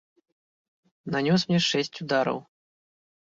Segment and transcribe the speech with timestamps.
[1.15, 2.37] Нанёс мне шэсць удараў.